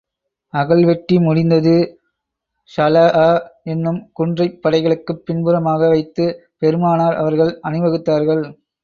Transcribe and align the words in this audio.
அகழ் 0.53 0.83
வெட்டி 0.83 1.15
முடிந்தது 1.19 1.73
ஸலஅ 2.71 3.25
என்னும் 3.65 3.99
குன்றைப் 4.13 4.57
படைகளுக்குப் 4.63 5.21
பின்புறமாக 5.25 5.89
வைத்து 5.89 6.25
பெருமானார் 6.57 7.15
அவர்கள் 7.15 7.53
அணி 7.61 7.81
வகுத்தார்கள். 7.81 8.43